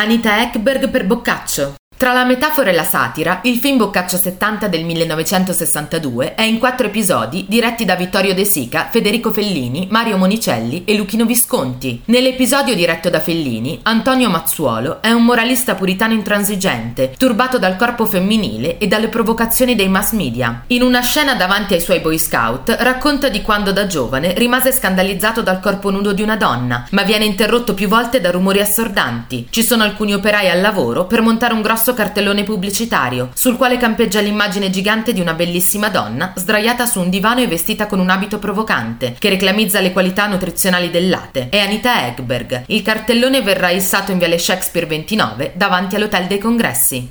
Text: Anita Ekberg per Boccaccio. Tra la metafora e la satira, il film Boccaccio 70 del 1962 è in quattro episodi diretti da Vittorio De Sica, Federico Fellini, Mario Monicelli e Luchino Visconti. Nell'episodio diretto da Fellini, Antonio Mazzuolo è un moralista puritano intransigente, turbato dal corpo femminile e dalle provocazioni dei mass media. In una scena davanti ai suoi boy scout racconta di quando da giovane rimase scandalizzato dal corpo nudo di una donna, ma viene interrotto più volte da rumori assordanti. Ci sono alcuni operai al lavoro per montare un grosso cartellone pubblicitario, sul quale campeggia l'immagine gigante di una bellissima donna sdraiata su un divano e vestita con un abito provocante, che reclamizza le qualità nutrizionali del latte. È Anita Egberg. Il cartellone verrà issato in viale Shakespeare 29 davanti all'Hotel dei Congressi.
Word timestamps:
Anita 0.00 0.40
Ekberg 0.40 0.88
per 0.88 1.04
Boccaccio. 1.04 1.79
Tra 2.00 2.14
la 2.14 2.24
metafora 2.24 2.70
e 2.70 2.72
la 2.72 2.82
satira, 2.82 3.40
il 3.42 3.58
film 3.58 3.76
Boccaccio 3.76 4.16
70 4.16 4.68
del 4.68 4.86
1962 4.86 6.34
è 6.34 6.40
in 6.40 6.58
quattro 6.58 6.86
episodi 6.86 7.44
diretti 7.46 7.84
da 7.84 7.94
Vittorio 7.94 8.32
De 8.32 8.46
Sica, 8.46 8.88
Federico 8.90 9.30
Fellini, 9.30 9.86
Mario 9.90 10.16
Monicelli 10.16 10.84
e 10.86 10.94
Luchino 10.94 11.26
Visconti. 11.26 12.00
Nell'episodio 12.06 12.74
diretto 12.74 13.10
da 13.10 13.20
Fellini, 13.20 13.80
Antonio 13.82 14.30
Mazzuolo 14.30 15.02
è 15.02 15.10
un 15.10 15.24
moralista 15.24 15.74
puritano 15.74 16.14
intransigente, 16.14 17.12
turbato 17.18 17.58
dal 17.58 17.76
corpo 17.76 18.06
femminile 18.06 18.78
e 18.78 18.86
dalle 18.86 19.08
provocazioni 19.08 19.74
dei 19.74 19.90
mass 19.90 20.12
media. 20.12 20.62
In 20.68 20.80
una 20.80 21.02
scena 21.02 21.34
davanti 21.34 21.74
ai 21.74 21.82
suoi 21.82 22.00
boy 22.00 22.18
scout 22.18 22.74
racconta 22.80 23.28
di 23.28 23.42
quando 23.42 23.72
da 23.72 23.86
giovane 23.86 24.32
rimase 24.32 24.72
scandalizzato 24.72 25.42
dal 25.42 25.60
corpo 25.60 25.90
nudo 25.90 26.14
di 26.14 26.22
una 26.22 26.36
donna, 26.36 26.86
ma 26.92 27.02
viene 27.02 27.26
interrotto 27.26 27.74
più 27.74 27.88
volte 27.88 28.22
da 28.22 28.30
rumori 28.30 28.60
assordanti. 28.60 29.48
Ci 29.50 29.62
sono 29.62 29.82
alcuni 29.82 30.14
operai 30.14 30.48
al 30.48 30.62
lavoro 30.62 31.04
per 31.04 31.20
montare 31.20 31.52
un 31.52 31.60
grosso 31.60 31.88
cartellone 31.94 32.42
pubblicitario, 32.42 33.30
sul 33.34 33.56
quale 33.56 33.76
campeggia 33.76 34.20
l'immagine 34.20 34.70
gigante 34.70 35.12
di 35.12 35.20
una 35.20 35.34
bellissima 35.34 35.88
donna 35.88 36.32
sdraiata 36.36 36.86
su 36.86 37.00
un 37.00 37.10
divano 37.10 37.40
e 37.40 37.46
vestita 37.46 37.86
con 37.86 37.98
un 37.98 38.10
abito 38.10 38.38
provocante, 38.38 39.16
che 39.18 39.28
reclamizza 39.28 39.80
le 39.80 39.92
qualità 39.92 40.26
nutrizionali 40.26 40.90
del 40.90 41.08
latte. 41.08 41.48
È 41.48 41.58
Anita 41.58 42.06
Egberg. 42.06 42.64
Il 42.66 42.82
cartellone 42.82 43.42
verrà 43.42 43.70
issato 43.70 44.12
in 44.12 44.18
viale 44.18 44.38
Shakespeare 44.38 44.86
29 44.86 45.52
davanti 45.54 45.96
all'Hotel 45.96 46.26
dei 46.26 46.38
Congressi. 46.38 47.08